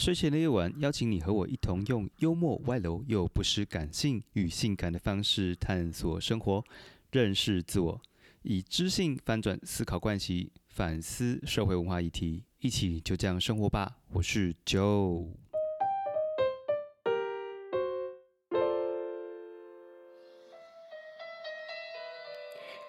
[0.00, 6.64] 睡前的夜晚，邀请你和我一同用幽默、外露又不失感性与性感的方式探索生活，
[7.10, 8.00] 认识自我，
[8.40, 13.98] 以知性翻转思考惯习，反思社会文化议题，一起就这样生活吧。
[14.14, 15.26] 我是 Joe。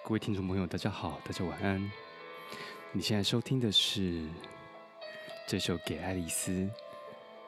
[0.02, 1.92] 各位听众朋友，大家好，大家晚安。
[2.92, 4.26] 你现在收听的是
[5.46, 6.52] 这首《给爱丽丝》，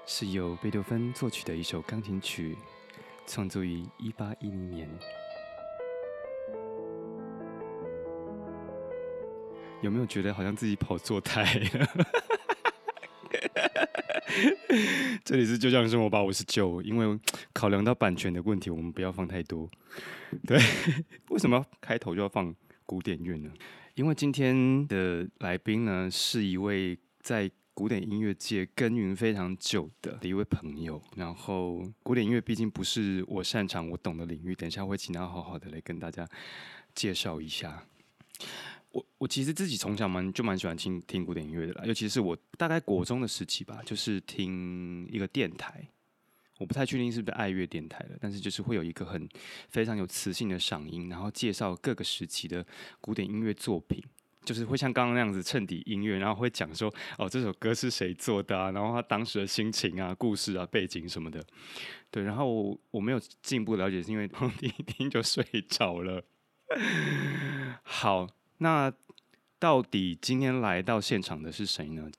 [0.06, 2.54] 是由贝多芬作曲的一首钢琴曲，
[3.26, 4.86] 创作于一八一零年。
[9.80, 11.44] 有没有觉得好像自己跑错台？
[15.24, 16.82] 这里是就像生活吧，我是九。
[16.82, 17.18] 因为
[17.54, 19.70] 考量到版权的问题，我们不要放太多。
[20.46, 20.58] 对，
[21.30, 23.50] 为什么开头就要放古典乐呢？
[23.94, 31.02] 因为今天的来宾呢，是一位在古典音乐界耕耘非常久的一位朋友。
[31.16, 36.26] 然后，古典音乐毕竟不是我擅长、我懂的领域，等一下会请他好好的来跟大家
[36.94, 37.84] 介绍一下。
[38.92, 45.88] 我我其实自己从小蛮就蛮喜欢听听古典音乐的啦，尤其是我大概国中的时期吧，就是听一个电台。
[46.58, 49.28] 我不太确定是不是爱乐电台了，但是就是会有一个很
[49.68, 52.64] 非常有磁性的嗓音，然后介绍各个时期的
[53.00, 54.00] 古典音乐作品，
[54.44, 61.44] 就是会像刚刚那样子衬底音乐，然后会讲说哦这首歌是谁做的啊，然后他当时的心情啊、故事啊、背景什么的。
[62.10, 66.22] 对，然后我没有进一步了解，是因为 听一听就睡着了。
[67.82, 68.28] 好，
[68.58, 68.92] 那
[69.58, 72.10] 到底今天来到现场的是谁呢？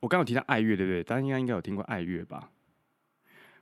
[0.00, 1.04] 我刚有提到爱乐，对不对？
[1.04, 2.50] 大家应该应该有听过爱乐吧？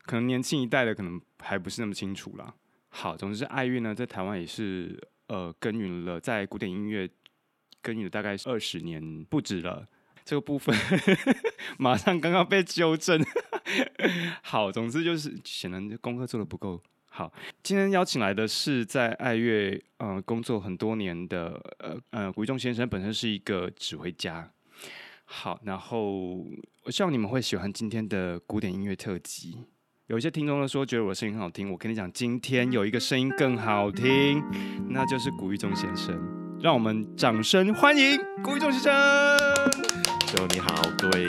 [0.03, 2.55] 可能年轻一代的可能还不是那么清楚啦。
[2.89, 7.09] 好，总之爱乐呢，在台湾也是呃耕耘了，在古典音乐
[7.83, 9.87] 耕耘了大概二十年不止了。
[10.25, 10.77] 这个部分
[11.79, 13.21] 马上刚刚被纠正。
[14.43, 17.33] 好，总之就是显然功课做的不够好。
[17.63, 24.49] 今天邀请来的是在爱乐呃工作很多年的呃呃古玉仲先生，本身是一个指挥家。
[25.25, 26.45] 好，然后
[26.85, 29.65] 我希望你们会喜欢今天的古典音乐特辑。
[30.07, 34.43] 有一些听众都说觉得我的声音很好听，我跟你讲，今天有一个声音更好听，
[34.91, 36.50] 那就是古玉中先生。
[36.63, 38.93] 让我们掌声欢迎古宇仲先生。
[40.27, 41.25] 就你好，各位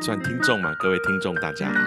[0.00, 1.80] 算听众嘛，各位听众大家好。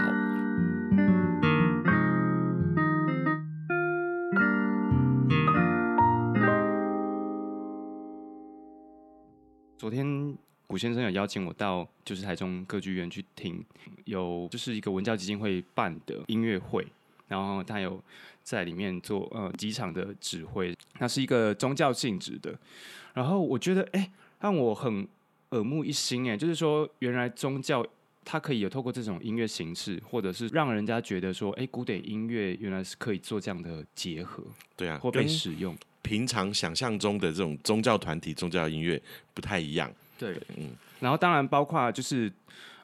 [9.76, 10.38] 昨天
[10.68, 13.66] 古先生有邀请我到就是台中歌剧院去听，
[14.06, 16.86] 有就是一个文教基金会办的音乐会，
[17.34, 18.00] 然后他有
[18.44, 22.54] 在里面做呃几场的指挥，那是一个宗教性质的，
[23.14, 25.08] 然后我觉得哎让我很
[25.50, 27.86] 耳目一新哎，就是说原来宗教
[28.24, 34.44] 它可以有透过这种音乐形式，或者是让人家觉得说哎古典音乐原来是可以做这样的结合
[34.78, 39.02] 对啊，或被使用，平常想象中的这种宗教团体、宗教音乐
[39.34, 39.92] 不太一样。
[40.20, 42.32] 对，嗯，然后当然包括就是，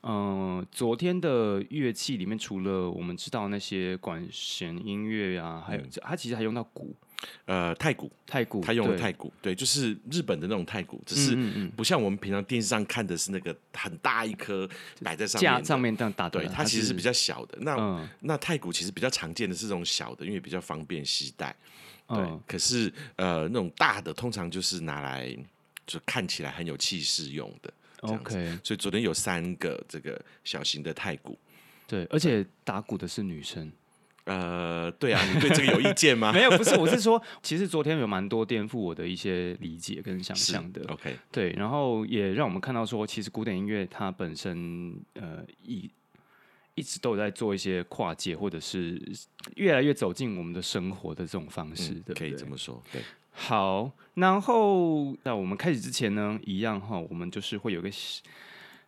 [0.04, 6.96] 嗯、昨天的乐器里面，除了我们知道那些管弦音乐啊，还有、它其实还用到鼓、
[7.46, 11.36] 呃，太鼓，太鼓，他用了太鼓，对，就是日本的那种太鼓，只是
[11.76, 14.68] 不像我们平常电视上看的是那个很大一颗
[15.04, 17.58] 摆在上面架上面这样打，对，它其实是比较小的。
[17.62, 21.54] 那、嗯那太鼓其实比较常见的是这种小的，因为比较方便携带。
[22.08, 25.36] 对，嗯可是呃，那种大的通常就是拿来
[25.86, 27.74] 就看起来很有气势用的。
[28.02, 31.38] 这样子 OK，所以昨天有三个这个小型的太鼓。
[31.88, 33.72] 对，而且打鼓的是女生，
[34.26, 36.32] 呃，对啊，你对这个有意见吗？
[36.34, 45.90] 没有，不是，我是说，其实昨天有蛮多颠覆我的一些理解跟想象的，OK，对，然后也让我们看到说，其实古典音乐它本身呃一
[46.76, 49.02] 一直都有在做一些跨界，或者是
[49.56, 52.30] 越来越走进我们的生活的这种方式，嗯对不对？
[52.30, 52.82] 可以这么说。
[52.94, 53.02] 对，
[53.32, 58.22] 好，然后在我们开始之前呢，一样哈，我们就是会有个小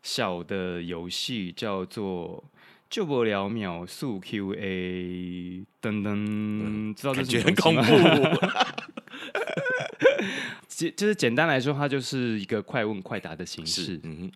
[0.03, 2.43] 小的游戏，叫做。
[2.89, 7.95] 救不了秒速 Q&A，噔噔，知道这感是什么吗怖。
[10.67, 13.97] 简就是简单来说，它就是一个快问快答的形式，。
[14.03, 14.31] 嗯哼，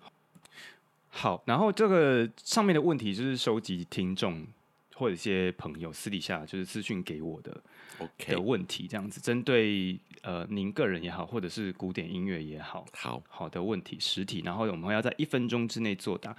[1.10, 4.48] 好，然后这个上面的问题就是收集听众
[4.96, 7.62] 或者一些朋友私底下就是私讯给我的
[8.00, 16.36] OK，的问题，这样子针对呃您个人也好，或者是古典音乐也好，好，好的问题实体，然后我们要在一分钟之内作答。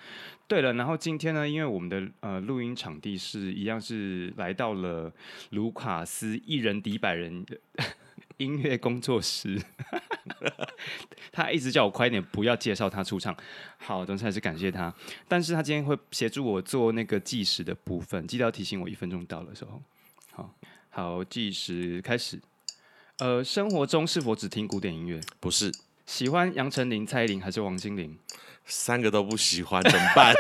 [0.49, 5.13] 对了，然后今天呢，因为我们的呃录音场地是一样是来到了
[5.51, 7.59] 卢卡斯一人抵百人的
[8.39, 9.61] 音乐工作室，
[11.33, 13.37] 他一直叫我快点不要介绍他出场。
[13.79, 14.93] 好，总之还是感谢他。
[15.27, 19.83] 但是他今天会协助我做那个计时的部分，记得要提醒我一分钟到的时候。
[20.33, 20.55] 好，
[20.91, 22.41] 好，计时开始。
[23.19, 25.19] 呃，生活中是否只听古典音乐？
[25.41, 25.73] 不是，
[26.05, 28.19] 喜欢杨丞琳、蔡依林还是王心凌？
[28.67, 30.35] 三个都不喜欢，怎么办？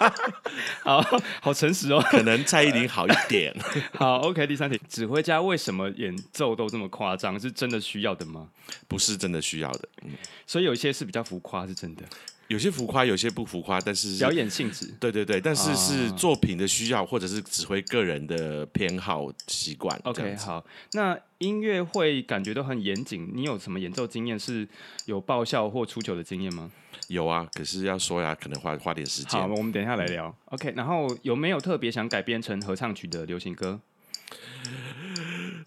[0.82, 1.02] 好
[1.40, 3.54] 好诚实哦， 可能蔡依林好一点。
[3.94, 4.46] 好，OK。
[4.46, 7.38] 第三题，指挥家为什么演奏都这么夸张？
[7.38, 8.48] 是真的需要的吗？
[8.86, 10.12] 不是真的需要的，嗯，
[10.46, 12.02] 所以有一些是比较浮夸，是真的。
[12.48, 14.86] 有些浮夸，有些不浮夸，但是表演性质。
[14.98, 19.98] 对对对，但是是作品的需要，或者是指挥个人的偏好习惯。
[20.04, 20.64] OK，好。
[20.92, 24.66] 那音乐会感觉都很严谨，你有什么演奏经验是
[25.04, 26.70] 有爆笑或出糗的经验吗？
[27.08, 29.40] 有啊，可是要说呀，可能花花点时间。
[29.40, 30.34] 好，我们等一下来聊。
[30.46, 33.78] OK，然后有没有特别想改编成合唱曲的流行歌？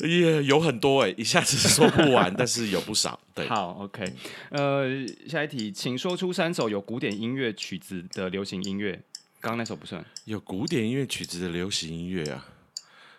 [0.07, 3.19] 也有很多哎，一下子说不完， 但是有不少。
[3.33, 4.13] 对，好，OK，
[4.49, 4.85] 呃，
[5.27, 8.93] 下一题，请说出三首有古典音乐曲子的流行音乐。
[9.39, 10.03] 刚刚那首不算。
[10.25, 12.45] 有古典音乐曲子的流行音乐啊，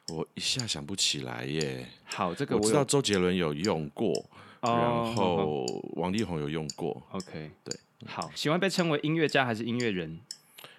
[0.08, 1.87] 我一下想不起来耶。
[2.05, 4.12] 好，这个我知道周杰伦有用过，
[4.61, 5.64] 然后
[5.94, 7.02] 王力宏有用过。
[7.11, 7.76] OK，对。
[8.06, 10.19] 好，喜欢被称为音乐家还是音乐人？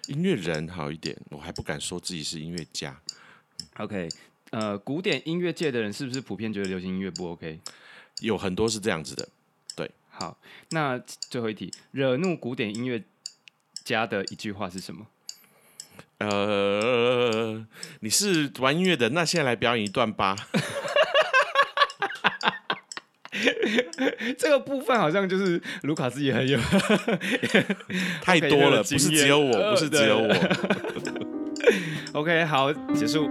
[0.08, 2.94] 音乐人好一点，我还不敢说自己是音乐家。
[3.78, 4.08] OK，
[4.54, 7.58] 呃，古典音乐界的人是不是普遍觉得流行音乐不 OK？
[8.20, 9.28] 有很多是这样子的。
[9.74, 10.38] 对，好，
[10.70, 10.96] 那
[11.28, 13.02] 最后一题，惹怒古典音乐
[13.82, 15.08] 家的一句话是什么？
[16.18, 17.66] 呃，
[17.98, 20.36] 你是玩音乐的，那现在来表演一段吧。
[24.38, 26.56] 这个部分好像就是卢卡斯也很有，
[28.22, 30.32] 太多了， 不是只有我，不是只有我。
[32.12, 33.28] OK，好，结束。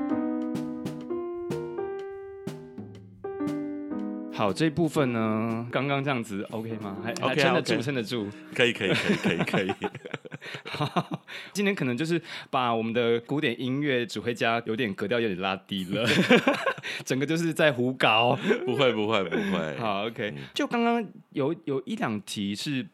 [4.33, 6.97] 好，这一部分呢，刚刚这样子 OK 吗？
[7.03, 8.27] 还还撑得住，撑得住？
[8.55, 9.89] 可以，可以，可以，可以，可以。
[10.65, 11.21] 好，
[11.53, 16.03] 今天可能就是把我们的古典音乐指挥家有点格调有点拉低了，
[17.05, 18.37] 整个就是在胡搞。
[18.65, 19.77] 不会，不会，不会。
[19.77, 20.33] 好，OK。
[20.53, 22.85] 就刚刚有有一两题是。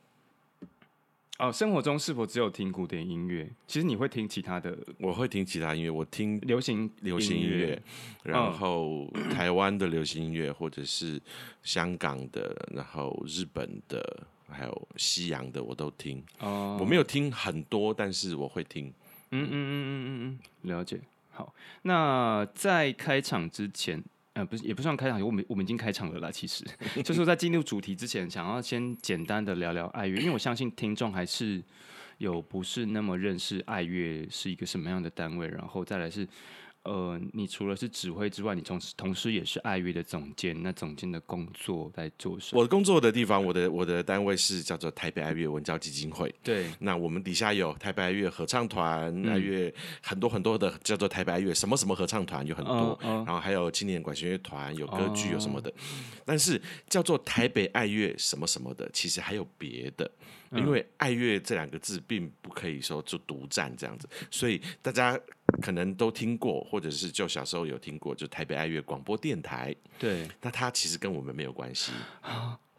[1.40, 3.50] 哦，生活中是否只有听古典音乐？
[3.66, 4.78] 其实你会听其他的？
[5.00, 7.82] 我会听其他音乐，我听流行流行音乐，
[8.24, 11.20] 然后台湾的流行音乐，或者是
[11.64, 16.22] 香港的，然后日本的，还有西洋的，我都听。
[16.40, 18.94] 哦，我没有听很多，但是我会听。
[19.32, 21.00] 嗯嗯嗯嗯嗯嗯，了解。
[21.32, 24.04] 好，那在开场之前。
[24.40, 26.32] 呃，不是，也不算开场，我们我们已经开场了啦。
[26.32, 26.64] 其实，
[27.04, 31.62] 就是在进入主题之前，想要先简单的聊聊爱乐，因为我相信听众还是
[32.20, 36.26] 有不是那么认识爱乐是一个什么样的单位，然后再来是。
[36.84, 40.64] 呃，你除了是指挥之外，你同时同时也是爱乐的总监。
[40.64, 42.60] 那总监的工作在做什么？
[42.60, 46.34] 我的工作的地方，我的我的单位是叫做台北爱乐文教基金会。
[46.42, 55.72] 对，那我们底下有台北爱乐合唱团，爱乐很多很多的叫做台北爱乐什么什么合唱团有很多，然后还有青年管弦乐团，有歌剧有什么的。
[56.26, 60.10] 但是叫做台北爱乐什么什么的，其实还有别的。
[60.52, 65.16] 因为爱乐这两个字并不可以说就独占这样子，所以大家
[65.60, 69.76] 可能都听过，或者是就小时候有听过，就台北爱乐广播电台。
[69.98, 71.92] 对，那它其实跟我们没有关系。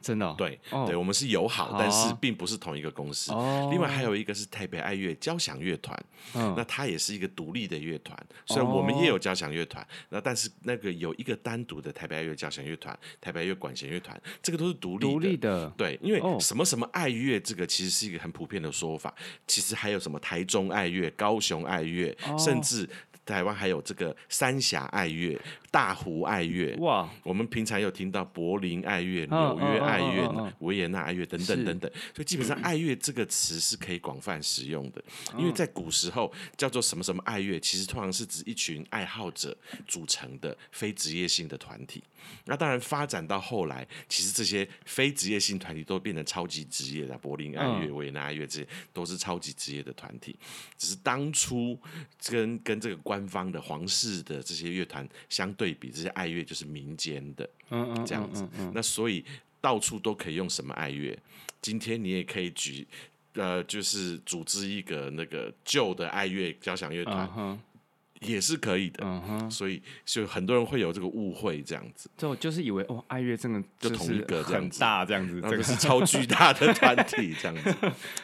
[0.01, 3.33] 真的对，对我们是友好，但是并不是同一个公司。
[3.71, 5.99] 另外还有一个是台北爱乐交响乐团，
[6.33, 8.19] 那它也是一个独立的乐团。
[8.47, 15.71] 虽然我们也有交响乐团，那但是那个有一个单独的台北爱乐交响乐团、台北爱乐管弦乐团，这个都是独立独立的。
[15.77, 19.15] 对，因为什么什么爱乐，这个其实是一个很普遍的说法。
[19.47, 22.89] 其实还有什么台中爱乐、高雄爱乐，甚至。
[23.31, 35.03] 台湾还有这个三峡爱乐、大湖爱乐哇，我们平常有听到柏林爱乐、纽约爱乐、维也纳爱乐等等等等，所以基本上爱乐这个词是可以广泛使用的。
[35.39, 39.57] 因为在古时候叫做什么什么爱乐，其实通常是指一群爱好者
[39.87, 42.03] 组成的非职业性的团体。
[42.45, 50.37] 那当然发展到后来，其实这些非职业性团体都变成超级职业的，柏林爱乐、维也纳爱乐这些都是超级职业的团体。
[50.77, 51.79] 只是当初
[52.29, 58.47] 跟跟这个官方的皇室的这些乐团相对比，这些爱乐就是民间的，嗯嗯，这样子。
[58.75, 59.25] 那所以
[59.61, 61.19] 到处都可以用什么爱乐？
[61.61, 62.87] 今天你也可以举，
[63.35, 67.59] 呃，就是组织一个那个旧的爱乐交响乐团。
[68.23, 77.75] 也是可以的，嗯哼，所以就很多人会有这个误会，这样子，就就是以为哦，爱乐真的就同一个很大这样子，这个是超巨大的团体这样子，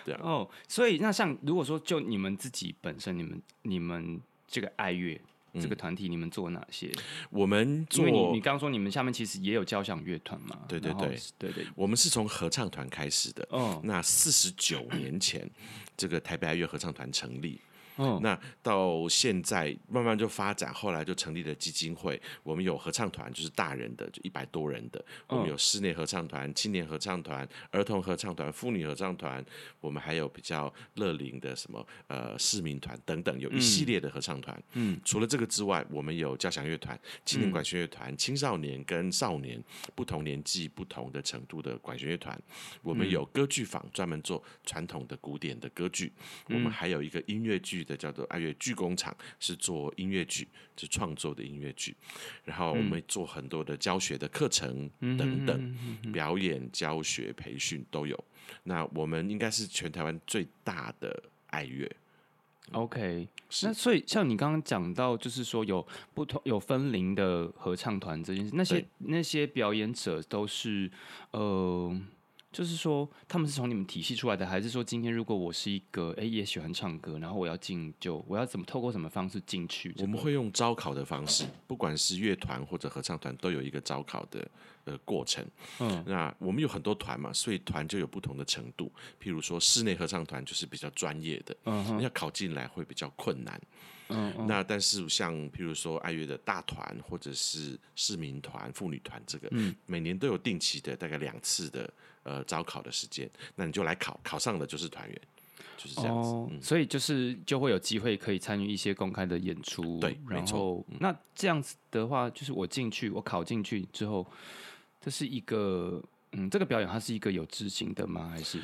[0.05, 0.21] 对啊。
[0.23, 5.21] 哦，所以那像如果说就你们自己本身，你们你们这个爱乐，
[5.61, 6.91] 这个团体你们做哪些？
[7.31, 13.47] 我们因做为你你刚刚说你们下面其实也有交响乐团嘛，然后对对对对对，我们是从合唱团开始的。
[13.51, 15.51] 哦那四十九年前，
[15.97, 17.61] 这个台北爱乐合唱团成立。
[17.97, 22.21] 哦那到现在慢慢就发展，后来就成立了基金会。
[22.43, 29.45] 我们有合唱团，就是大人的，就一百多人的；我们有室内合唱团、青年合唱团、儿童合唱团、妇女合唱团。
[29.81, 34.63] 我们还有比较乐龄的什么呃市民团等等，有一系列的合唱团。
[34.73, 39.63] 嗯，除了这个之外，我们有交响乐团、青年管弦乐团、青少年跟少年
[39.95, 42.37] 不同年纪、不同的程度的管弦乐团。
[42.83, 46.13] 我们有歌剧坊，专门做传统的古典的歌剧。
[46.49, 51.97] 我们还有一个音乐剧的，叫做爱乐剧工厂，是做音乐剧，是创作的音乐剧。
[52.45, 58.25] 然后我们做很多的教学的课程等等，表演、教学、培训都有。
[58.65, 61.91] 那我们应该是全台湾最大的爱乐。
[62.73, 63.29] OK，
[63.63, 70.91] 那所以像你刚刚讲到，就是说有不同有分龄的合唱团这件事，那些那些表演者都是
[71.31, 71.97] 呃，
[72.57, 80.03] 就是说他们是从你们体系出来的，还是说今天如果我是一个哎、也喜欢唱歌，然后我要进就我要怎么透过什么方式进去、这个？
[80.05, 84.51] 我们会用招考的方式，不管是乐团或者合唱团，都有一个招考的
[84.85, 85.47] 呃过程。
[85.81, 88.91] 嗯那我们有很多团嘛，所以团就有不同的程度。
[89.23, 93.61] 譬如说室内合唱团就是比较专业的，嗯要考进来会比较困难。
[94.09, 105.21] 嗯嗯那但是像譬如说爱乐的大团或者是市民团、妇女团，这个、嗯每年都有定期的大概两次的呃招考的时间，那你就来考，考上了就是团员，
[105.77, 106.29] 就是这样子。
[106.31, 114.27] 哦，所以就是就会有机会可以参与一些公开的演出，对没错然后那这样子的话，就是我进去，我考进去之后，
[115.01, 118.29] 这是一个嗯，这个表演它是一个有执行的吗？
[118.29, 118.61] 还是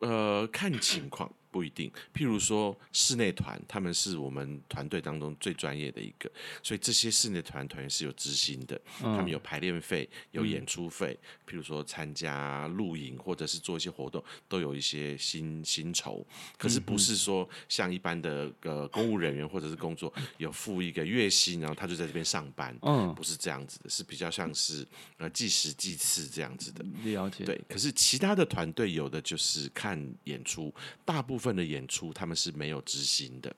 [0.00, 1.88] 呃，看情况不一定。
[2.12, 6.28] 譬如说室内团，他们是我们团队当中最专业的一个，
[6.64, 11.16] 所以这些室内团团员是有执行的，他们有排练费，有演出费。
[11.46, 16.26] 譬如说参加露营或者是做一些活动，都有一些薪薪酬。
[16.58, 22.76] 可是不是说像一般的呃公务人员或者是工作有付一个月薪，然后他就在这边上班。
[22.82, 24.84] 嗯，不是这样子的，是比较像是
[25.18, 26.84] 呃计时计次这样子的。
[27.04, 27.44] 了解？
[27.44, 33.56] 对，可是其他的团队有的就是看演出，大部分的演出他们是没有执行的，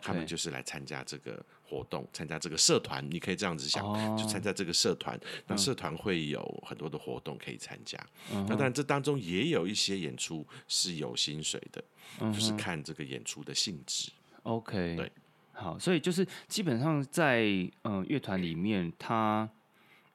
[0.00, 4.16] 他们就是来参加这个活动，参加这个社团，你可以这样子想，哦。
[4.16, 5.18] 就参加这个社团。
[5.48, 7.98] 那社团会有很多的活动可以参加，
[8.32, 11.84] 嗯那当然这当中也有一些演出是有薪水的，
[12.20, 14.12] 嗯就是看这个演出的性质。
[14.44, 15.10] OK，对，
[15.52, 17.44] 好，所以就是基本上在
[17.82, 19.48] 嗯乐团里面，他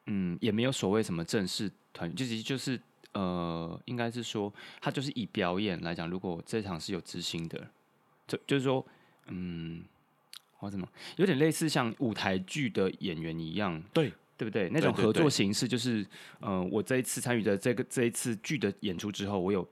[0.06, 2.82] 嗯也没有所谓什么正式团，就是就是
[3.14, 7.68] 呃，应该是说他就是以表演来讲，如果这场是有执行的，
[8.28, 8.86] 就就是说
[9.28, 9.84] 嗯，
[10.60, 10.88] 我怎么
[11.18, 14.12] 有点类似像舞台剧的演员一样，对。
[14.38, 14.68] 对不对？
[14.70, 16.04] 那种合作形式就是，
[16.40, 19.64] 嗯、我这一次参与的这个这一次剧的演出之后，我有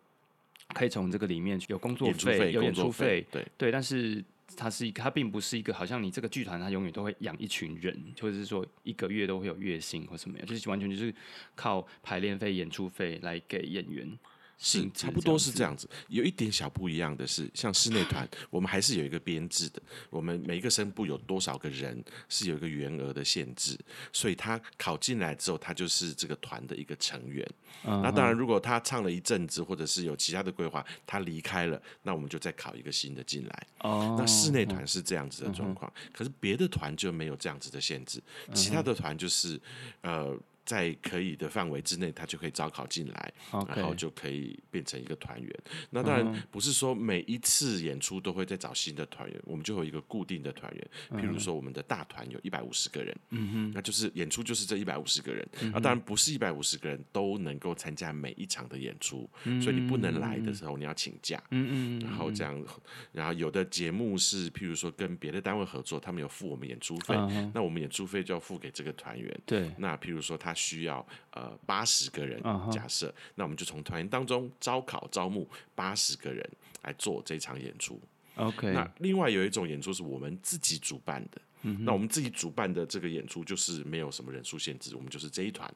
[0.75, 4.23] 可以从这个里面有工作演费、有演出费，对，对，但是
[4.55, 11.13] 它是一个，它并不是一个，好像你这个剧团它永远都会养一群人，或者是说一个月都会有月薪或什么样，就是完全就是
[11.55, 14.17] 靠排练费、演出费来给演员。
[14.59, 23.79] 是差不多是这样子，有一点小不一样的是，像室内团，我们还是有一个编制的，我们每一个声部有多少个人是有一个员额的限制，
[24.11, 27.47] 所以他考进来之后，他就是这个团的一个成员。
[27.85, 33.67] 嗯那当然，如果他唱了一阵子，或者是有其他的规划，他离开了，那我们就再考一个新的进来。
[33.79, 38.21] 哦，那室内团是这样子的状况，可是别的团就没有这样子的限制，
[38.53, 39.57] 其他的团就是
[40.01, 40.37] 呃。
[40.69, 43.33] 在可以的范围之内，他就可以招考进来
[43.75, 45.51] 然后就可以变成一个团员。
[45.89, 50.87] 那当然不是说每一次演出都会再找新的团员，我们就有一个固定的团员。
[51.19, 55.43] 譬如说我们的大团有一百五十个人，嗯哼，那就是演出就是这一百五十个人。
[55.73, 59.27] 啊，当然不是一百五十个人都能够参加每一场的演出，
[59.59, 61.41] 所以你不能来的时候你要请假。
[61.49, 62.63] 嗯嗯然后这样，
[63.11, 69.35] 然后有的节目是，譬如说跟别的单位合作，他们有付我们演出费，嗯那我们演出费就要付给这个团员。
[69.47, 76.47] 对，那譬如说他需要呃八十个人假设，那我们就从团员当中招考招募八十个人
[76.83, 77.99] 来做这场演出。
[78.35, 85.73] OK，那另外有一种演出是我们自己主办的，嗯那我们自己主办的这个演出就是没有什么人数限制，我们就是这一团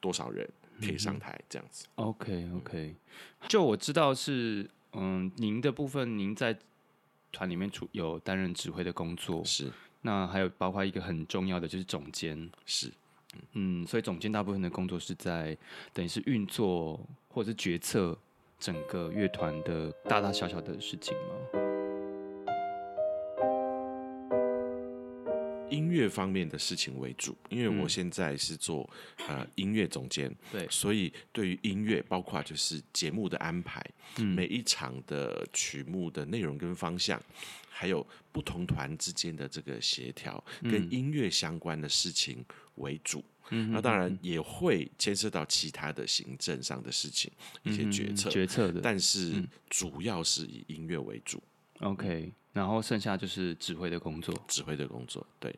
[0.00, 0.48] 多少人
[0.80, 1.86] 可以嗯上台这样子。
[1.94, 2.94] OK OK，
[3.48, 6.56] 就我知道是嗯，您的部分您在
[7.32, 9.72] 团里面出有担任指挥的工作，是。
[10.02, 12.92] 那还有包括一个很重要的就是总监，是，
[13.52, 15.56] 嗯，所以总监大部分的工作是在
[15.92, 18.16] 等于是运作或者是决策
[18.58, 21.65] 整个乐团的大大小小的事情吗？
[25.70, 28.88] 音乐方面的事情为主，因为我现在是做
[29.28, 30.66] 呃音乐总监，对。
[30.70, 33.84] 所以对于音乐，包括就是节目的安排，
[34.16, 37.20] 每一场的曲目的内容跟方向，
[37.68, 42.44] 还有不同团之间的这个协调，跟音乐相关的事情
[42.76, 43.24] 为主。
[43.48, 47.30] 那当然也会牵涉到其他的行政上的事情，
[47.62, 51.40] 一些决策，决策的，但是主要是以音乐为主
[51.78, 54.34] ，OK，然后剩下就是指挥的工作。
[54.48, 55.24] 指挥的工作。
[55.38, 55.54] 对，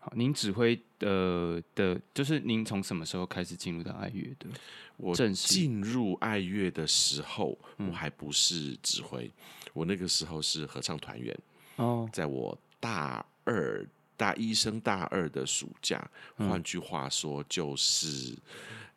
[0.00, 4.48] 好，您指挥的的，就是您从什么时候开始进入到爱乐的？
[4.96, 9.30] 我正式进入爱乐的时候，我还不是指挥，
[9.72, 11.38] 我那个时候是合唱团员。
[11.76, 13.86] 哦，在我大二、
[14.16, 18.36] 大一升大二的暑假，换句话说就是，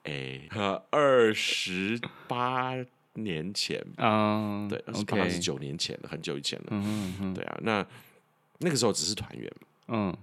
[0.06, 0.50] 诶、
[0.90, 2.74] 二十八
[3.14, 6.68] 年前，啊，对，二十，OK，八十九年前了，很久以前了。
[6.72, 7.86] 嗯对啊，那
[8.60, 9.52] 那个时候只是团员，
[9.88, 10.16] 嗯。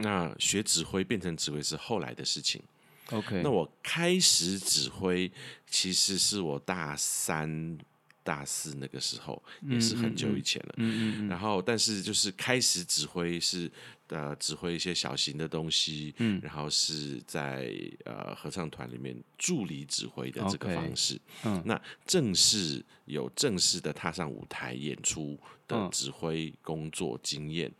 [0.00, 2.62] 那学指挥变成指挥是后来的事情。
[3.10, 5.28] ，OK，那我开始指挥，
[5.66, 7.76] 其实是我大三、
[8.22, 10.74] 大四那个时候，也是很久以前了。
[10.76, 11.28] 嗯嗯。
[11.28, 13.68] 然后，但是就是开始指挥是
[14.08, 17.72] 呃指挥一些小型的东西，嗯，然后是在
[18.04, 21.20] 呃合唱团里面助理指挥的这个方式。
[21.44, 27.72] 嗯那正式有正式的踏上舞台演出的嗯指挥工作经验。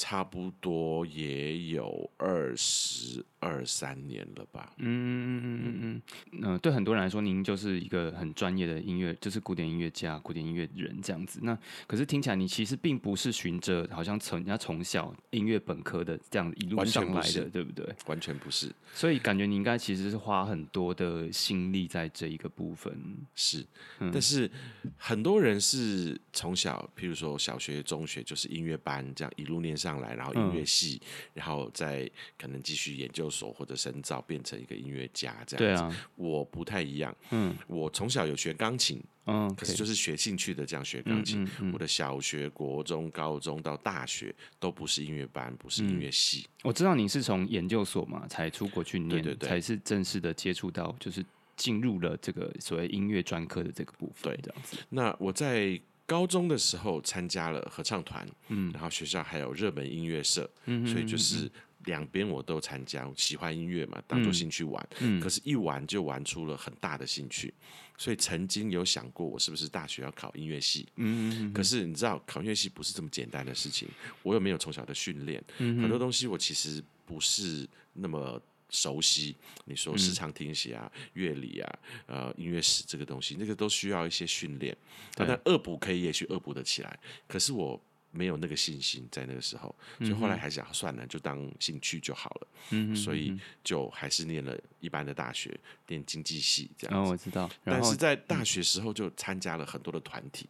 [0.00, 4.72] 差不多也有二十二三年了吧。
[4.78, 6.02] 嗯嗯嗯嗯嗯
[6.32, 11.38] 嗯，呃，对很多人来说，您就是一个很专业的音乐，就是古典音乐家、古典音乐人这样子。
[11.42, 17.86] 那可是听起来，你其实并不是循着好像从人家从小音乐本科的这样一路上来的，对不对？
[18.06, 22.98] 完全不是，所以感觉你应该其实是花很多的心力在这一个部分。
[23.34, 23.66] 是，
[23.98, 24.50] 嗯但是
[24.96, 31.00] 很多人是从小，譬如说小学、中学就是音乐班这样一路念上来，然后音乐系，
[31.32, 35.82] 然后再可能继续研究所或者深造，变成一个音乐家这样子。
[35.82, 41.42] 对啊，我不太一样，嗯我从小有学钢琴，嗯，可是就是学兴趣的这样学钢琴。
[41.44, 46.46] 嗯嗯我的小学、国中、高中到大学都不是音乐班，不是音乐系。
[46.62, 51.24] 我知道你是从研究所嘛才出国去念，对对对才是正式的接触到，就是
[51.56, 54.76] 进入了这个所谓音乐专科的这个部分，对这样子。
[54.88, 61.48] 那我在高中的时候参加了合唱团，嗯，然后学校还有热门音乐社，嗯，所以就是
[61.84, 63.08] 两边我都参加。
[63.16, 67.54] 喜欢音乐嘛，当做兴趣玩，嗯，可是一玩就玩出了很大的兴趣，
[67.96, 73.86] 所以曾经有想过我是不是大学要考音乐系，嗯可是你知道考音乐系不是这么简单的事情，
[74.24, 78.42] 我又没有从小的训练，很多东西我其实不是那么。
[78.70, 84.76] 熟悉，你说视唱听写啊、乐理啊、呃音乐史这个东西，那个都需要一些训练。
[85.14, 85.26] 对。
[85.26, 87.80] 但恶补可以，也许恶补得起来，可是我
[88.12, 92.48] 没有那个信心在那个时候，所以后来还想算了，就当兴趣就好了。
[92.70, 97.06] 嗯所以就还是念了一般的大学，念经济系这然样子。
[97.06, 100.48] 后我知道，但是在大学时候就参加了很多的团体，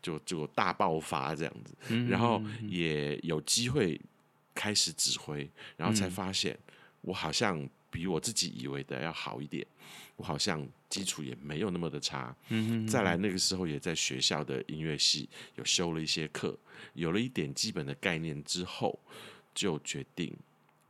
[0.00, 4.00] 就就大爆发这样子，嗯然后也有机会
[4.54, 6.56] 开始指挥，然后才发现
[7.00, 9.66] 我好像比我自己以为的要好一点，
[10.16, 12.34] 我好像基础也没有那么的差。
[12.48, 16.56] 嗯再来那个时候也在学校的音乐系有修了一些课，
[16.94, 18.98] 有了一点基本的概念之后，
[19.54, 20.36] 就决定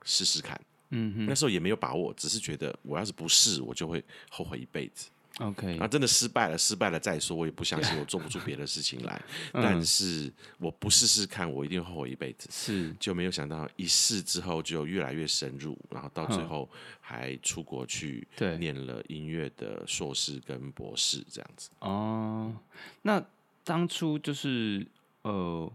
[0.04, 0.60] 试试看。
[0.90, 5.08] 嗯那时候也没有把握，只是觉得我要是不试，我就会后悔一辈子。
[5.40, 9.20] OK，然后真的失败了，失败了再说，我也不相信我做不出别的事情来。
[9.52, 12.48] 但是我不试试看，我一定会后悔一辈子。
[12.50, 16.68] 是就没有想到一试之后就越来越深入，然后到最后
[17.00, 21.70] 还出国去对念了音乐的硕士跟博士这样子。
[21.80, 22.54] 哦。
[23.02, 23.24] 那
[23.64, 24.86] 当初就是
[25.22, 25.72] 呃，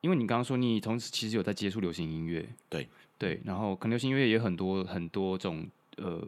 [0.00, 6.22] 因为你刚刚说你同时其实有在接触流行音乐，对对，然后可能流行音乐也有很多很多种呃，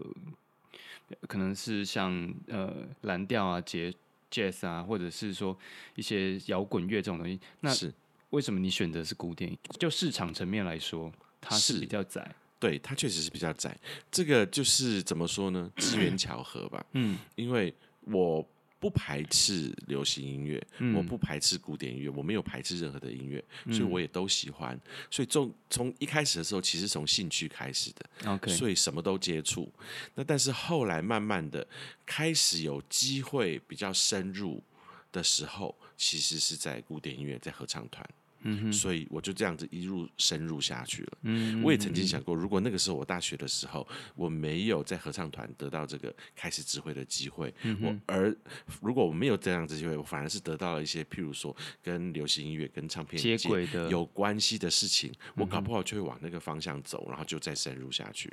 [1.27, 3.93] 可能是像呃蓝调啊、节
[4.31, 5.57] jazz 啊，或者是说
[5.95, 7.39] 一些摇滚乐这种东西。
[7.61, 7.93] 那是
[8.31, 9.57] 为什么你选择是古典？
[9.79, 12.35] 就市场层面来说，它是是比较窄。
[12.61, 13.77] 对，它确实是比较窄。
[14.11, 15.71] 这个就是怎么说呢？
[15.77, 16.85] 机缘 巧合吧。
[16.93, 18.45] 嗯，因为我
[18.81, 24.79] 不排斥流行音乐，嗯我不排斥古典音乐，我没有排斥任何的音乐，所以我也都喜欢。
[25.11, 28.31] 所以从从一开始的时候，其实从兴趣开始的。
[28.31, 29.73] OK，所以什么都接触。
[30.15, 31.67] 那但是后来慢慢的
[32.07, 34.63] 开始有机会比较深入
[35.11, 38.09] 的时候，其实是在古典音乐，在合唱团。
[38.43, 41.19] 嗯，所以我就这样子一路深入下去了。
[41.23, 48.35] 嗯，我也曾经想过，如果那个时候我大学的时候，我没有在合唱团得到这个开始指挥的机会，嗯我而
[48.81, 58.33] 如果我没有这样子机会，我反而是得到了一些，譬如说跟流行音乐、跟唱片接轨的有关系的事情，我搞不好就会往那个方向走，然后就再深入下去。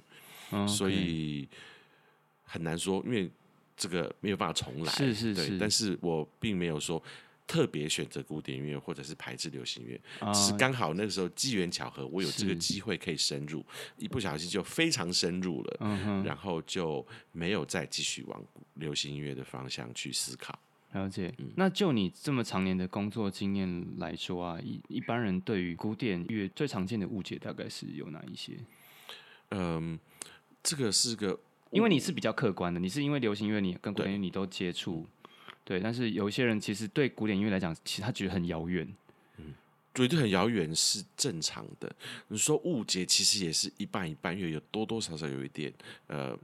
[0.51, 1.49] 嗯所以
[2.43, 3.29] 很难说，因为
[3.75, 7.01] 这个没有办法重来，对是是是但是我并没有说。
[7.47, 13.63] 特别选择古典音乐，或者是排斥流行乐，啊只是刚好那个时候机缘巧合，我有这个是机会可以深入，
[13.97, 18.43] 一不小心就非常深入了，嗯，然后就没有再继续往
[18.75, 20.57] 流行音乐的方向去思考。
[20.93, 21.33] 了解。
[21.37, 28.57] 嗯那就你这么常年的工作经验来说啊，一一般人对于古典乐最常见的误解大概是有哪一些？
[29.51, 29.99] 嗯，
[30.63, 31.39] 这个是个
[31.71, 35.05] 因为你是比较客观的，你是因为流行乐你跟古典乐你都接触，
[35.65, 35.81] 对。
[35.81, 38.87] 但是有一些人其实对古典音乐来讲，其实他觉得很遥远。
[39.93, 41.89] 觉得很遥远是正常的。
[42.27, 45.73] 你说误解，其实也是一半一半，因为有多多少少有一点
[46.07, 46.37] 呃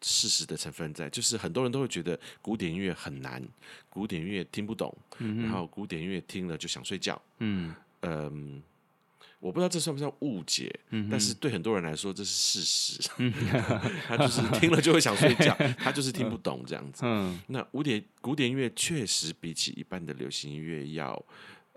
[0.00, 1.06] 事实的成分在。
[1.10, 3.46] 就是很多人都会觉得古典音乐很难，
[3.90, 7.20] 古典音乐听不懂，然后古典音乐听了就想睡觉。
[7.40, 8.62] 嗯嗯，
[9.40, 10.70] 我不知道这算不算误解，
[11.10, 13.10] 但是对很多人来说这是事实。
[14.06, 17.02] 他就是听了就会想睡觉，他就是听不懂这样子。
[17.04, 21.24] 嗯那古典古典音乐确实比起一般的流行音乐要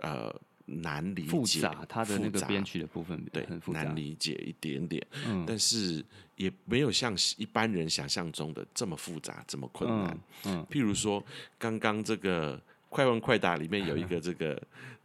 [0.02, 0.34] 呃
[0.66, 3.96] 难理解，复杂，它的那个编曲的部分对难。
[3.96, 6.04] 理解一点点，嗯但是
[6.36, 10.20] 也没有像一般人想象中的这么复杂这么困难。
[10.44, 11.24] 嗯譬如说
[11.58, 12.62] 刚刚这个。
[12.94, 14.56] 快问快答里面有一个这个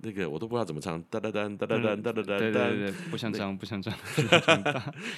[0.01, 2.53] 那个我都不知道怎么唱，哒哒哒哒哒哒哒哒哒对对。
[2.53, 3.99] 对对，不像这样，不像这样，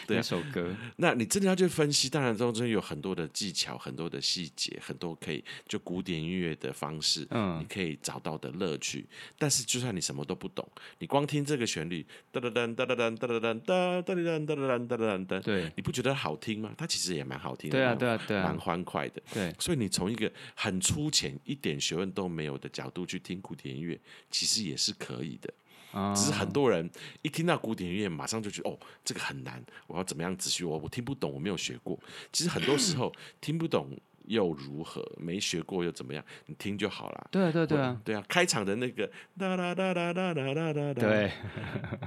[0.07, 9.07] 对 首歌，那你真的要去分析，当然中间有很多的技巧、很多的细节、很多可以就古典音乐的方式，嗯你可以找到的乐趣。
[9.39, 10.67] 但是就算你什么都不懂，
[10.99, 16.73] 你光听这个旋律，哒哒哒哒哒哒哒哒哒哒哒哒哒哒哒哒哒，对你不觉得好听吗？
[16.79, 19.21] 它其实也蛮好听的，对啊对啊对啊蛮欢快的。
[19.35, 23.99] 对，所以你从一个很粗浅、一点学问都没有的角度去听古典音乐，
[24.31, 25.53] 其实也是可以的。
[25.93, 26.89] 啊只是很多人
[27.23, 30.63] 一听到古典音乐，马上就觉得哦，这个很难，我要怎么样仔细？
[30.63, 31.99] 我我听不懂，我没有学过。
[32.33, 33.91] 其实很多时候 听不懂
[34.27, 35.05] 又如何？
[35.19, 36.25] 没学过又怎么样？
[36.47, 37.27] 你听就好了。
[37.33, 39.05] 对啊对啊对啊，对啊，开场的那个
[39.37, 41.33] 哒哒哒哒哒哒哒哒，对，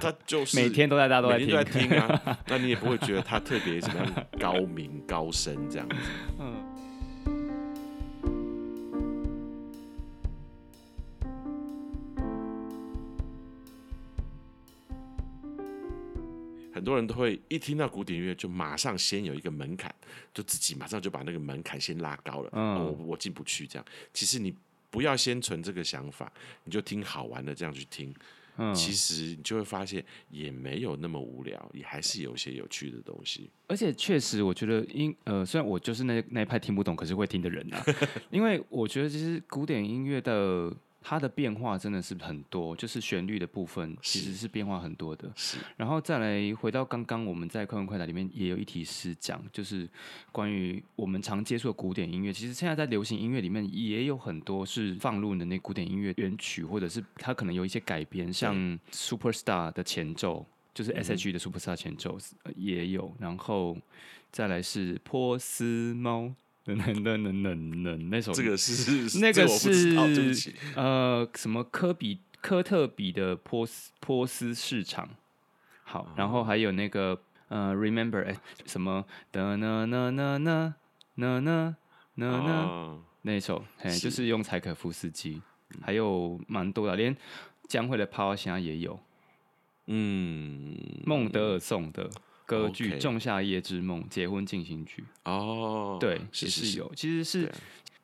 [0.00, 5.96] 他就是每天都在，大家都在每天都在听，啊， 那你也不会觉得他特别什么样高明高深这样子。
[6.40, 6.73] 嗯
[16.84, 19.92] 多人都会一听到古典音乐就马上先有一个门槛，
[20.34, 23.84] 就自己马上就把那个门槛先拉高了，嗯哦、我我进不去这样。
[24.12, 24.54] 其实你
[24.90, 26.32] 不要先存这个想法，
[26.64, 28.14] 你就听好玩的这样去听，
[28.58, 33.50] 嗯，其实你就会发现也没有那么无聊，也还是有一些有趣的东西。
[33.66, 37.84] 而且确实，我觉得因呃，虽然我就是那那一派听不懂，可是会听的人啊，
[38.30, 40.72] 因为我觉得其实古典音乐的
[41.06, 45.30] 它的变化真的是很多，就是旋律的部分其实是变化很多的。
[45.36, 49.86] 是，然后再来回到刚刚我们在快问快答里面也有一题是讲，就是
[50.32, 58.56] 关于我们常接触的古典音乐，其实现在在流行音乐里面也有很多是放入的那古典音乐原曲，或者是它可能有一些改编，像
[58.90, 60.46] Superstar 的前奏。
[60.72, 63.78] 就是 S.H.E 的 Superstar 前奏、呃也有，然后
[64.32, 70.54] 再来是波斯猫，噔噔噔噔噔噔那首这个是那个是起。
[70.74, 75.08] 呃什么科比科特比的波斯波斯市场，
[75.82, 78.34] 好，然后还有那个呃 Remember 哎
[78.66, 80.74] 什么的呢呢呢呢
[81.14, 81.76] 呢呢
[82.16, 85.40] 呢那首，嘿，就是用柴可夫斯基，
[85.82, 87.16] 还有蛮多的，连
[87.68, 89.00] 江蕙的《抛虾》也有，
[89.86, 92.10] 嗯，孟德尔颂的
[92.46, 96.78] 歌剧仲夏夜之梦》结婚进行曲，哦，对，是是是也是。
[96.78, 97.52] 有，其实是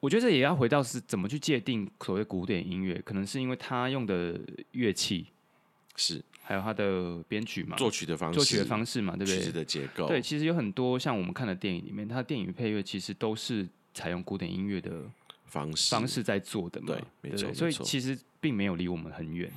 [0.00, 4.40] 我觉得这也要回到是怎么去界定所谓古典音乐，可能是因为他用的
[4.72, 5.26] 乐器，
[5.96, 6.22] 是。
[6.42, 9.60] 还有他的编曲嘛，作曲的方式，作曲的方式嘛，对不曲子对？
[9.60, 15.04] 的结构，对，其实有很多像我们看的电影里面，它的电影配乐其实都是采用古典音乐的
[15.44, 15.94] 方式。
[15.94, 16.08] 方。
[16.08, 19.50] 式在做的嘛，对没错所以其实并没有离我们很远。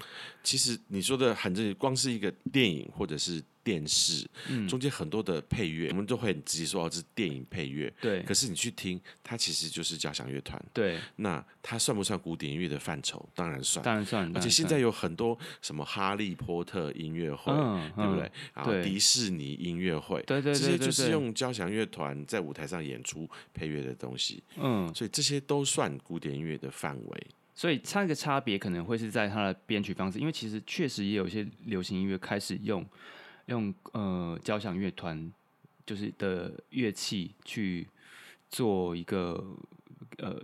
[0.43, 7.91] 其实你说的很正，光是一个电影或者是电视，嗯中间很多的配乐，我们都会很直接说哦，这是电影配乐。
[8.02, 10.62] 对可是你去听，它其实就是交响乐团。
[10.74, 13.26] 对，那它算不算古典音乐的范畴？
[13.34, 13.86] 当然算。
[13.86, 14.30] 当然算。
[14.36, 17.54] 而且现在有很多什么哈利波特音乐会，
[17.96, 18.30] 对不对？
[18.54, 27.28] 然后迪士尼音乐会，对对这些就是对对对用交响乐团在舞台上演出配乐的东西，嗯所以这些都算古典音乐的范围。
[27.55, 32.83] 所以它一个差别可能会是在它的编曲方式，因为其实确实也有一些流行音乐开始用
[33.45, 35.31] 用呃交响乐团
[35.85, 37.87] 就是的乐器去
[38.49, 39.55] 做一个
[40.17, 40.41] 呃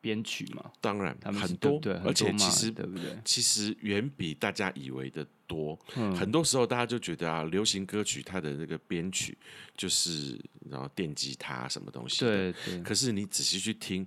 [0.00, 3.18] 编曲嘛，当然他们很多，对，而且其实对不对？
[3.24, 5.78] 其实远比大家以为的多。
[5.96, 9.36] 嗯很多时候大家就觉得啊，流行歌曲它的那个编曲
[9.76, 14.06] 就是然后电吉他什么东西的，对对，可是你仔细去听。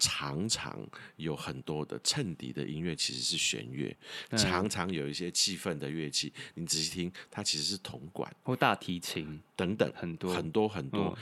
[0.00, 0.84] 常常
[1.16, 3.94] 有很多的衬底的音乐其实是弦乐，
[4.30, 11.16] 嗯常常有一些气氛的乐器，你仔细听，它其实是铜管或大提琴等等，很多很多很多。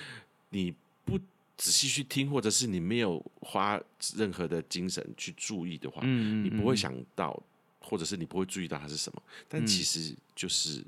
[0.50, 0.72] 你
[1.04, 1.18] 不
[1.56, 3.78] 仔细去听，或者是你没有花
[4.14, 7.42] 任何的精神去注意的话，嗯，嗯你不会嗯想到，
[7.80, 9.22] 或者是你不会注意到它是什么。
[9.48, 10.84] 但其实就是，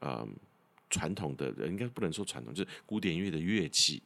[0.00, 0.32] 嗯，
[0.88, 4.00] 传统的应该不能说传统，就是古典音乐的乐器，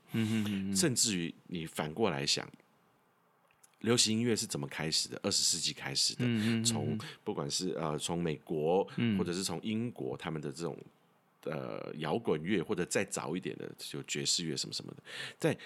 [0.74, 2.48] 甚至于你反过来想。
[3.86, 5.18] 流行音乐是怎么开始的？
[5.22, 10.76] 二十世纪开始的，嗯嗯嗯从不管是呃从美国，嗯或者是从英国，他们的这种
[11.44, 15.02] 呃摇滚乐，或者再早一点的就爵士乐什么什么的，
[15.38, 15.56] 在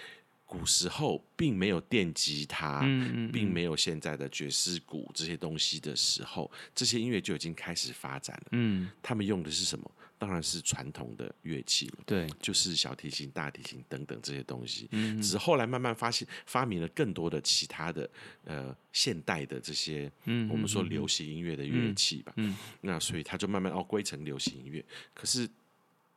[0.45, 8.47] 古时候并没有电吉他，嗯嗯并没有现在的爵士鼓这些东西的时候，这些音乐就已经开始发展了。
[8.51, 9.91] 嗯，他们用的是什么？
[10.21, 12.03] 当然是传统的乐器了。
[12.05, 15.19] 对，就是小提琴、大提琴等等这些东西，嗯。
[15.19, 18.07] 只是后来慢慢发现发明了更多的其他的
[18.45, 24.85] 呃现代的这些，嗯我们说流行音乐的乐器吧，嗯那所以它就慢慢哦归成流行音乐。
[25.15, 25.49] 可是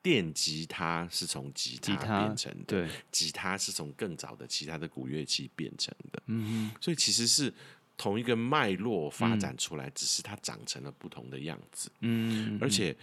[0.03, 7.51] 电吉他是从吉他吉他变成的，对，吉他是从更早的其他的古乐器变成的，嗯所以其实是
[7.97, 11.90] 同一个脉络发展出来，只是它长成了不同的样子。
[12.01, 12.95] 嗯，而且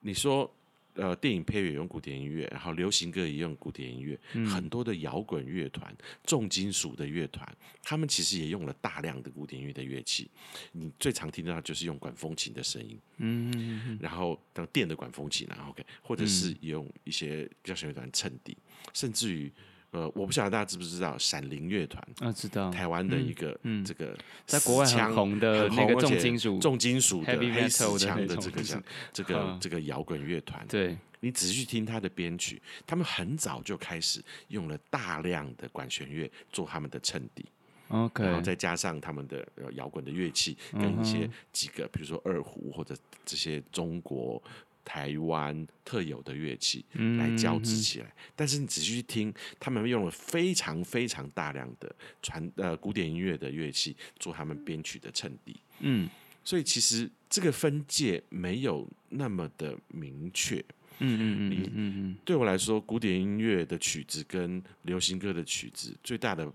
[0.00, 0.52] 你说，
[0.94, 7.46] 呃，电影配乐也用古典音乐，然后流行歌也用古典音乐，嗯很多的摇滚乐团、重金属的乐团，
[7.82, 10.28] 他们其实也用了大量的古典音乐的乐器。
[10.72, 18.56] 你最常听到的就是用管风琴的声音，嗯然后当电的管风琴啊，OK，或者是用一些交响乐团衬底，
[18.92, 19.50] 甚至于。
[19.92, 29.58] 呃，我不晓得大家知不知道闪灵乐团，啊，知道，台湾的一个、嗯这个在国外很红的那个重金属重金属的黑死 metal 的这个像这个嗯。
[29.60, 37.44] 这个摇滚乐团，对，你仔细去听他的编曲，他们很早就开始用了大量的管弦乐做他们的衬底
[37.88, 44.42] ，OK，然后再加上他们的呃摇滚的乐器嗯跟一些几个，比如说二胡或者这些中国。
[44.84, 56.08] 台湾特有的乐器嗯来交织起来，但是你仔细去听，他们用了非常非常大量的传呃古典音乐的乐器做他们编曲的衬底，嗯。
[56.42, 60.56] 所以其实这个分界没有那么的明确。
[60.98, 62.16] 嗯嗯嗯嗯嗯。
[62.24, 66.50] 对我来说，古典音乐的曲子跟流行歌的曲子最大的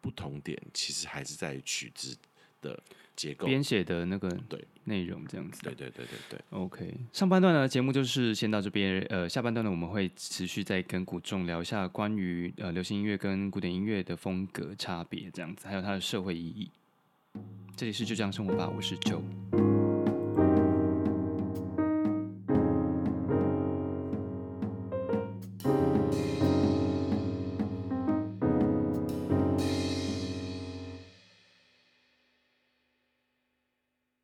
[0.00, 2.16] 不同点，其实还是在于曲子
[2.62, 2.82] 的
[3.16, 3.46] 结构。
[3.46, 5.62] 编写的那个对内容这样子。
[5.62, 16.70] 对对对对对，OK，上半段呢节目就是先到这边，呃，下半段呢我们会持续再跟古众聊一下关于呃流行音乐跟古典音乐的风格差别这样子，还有它的社会意义。
[17.74, 19.75] 这里是就这样生活吧，我是 Joe。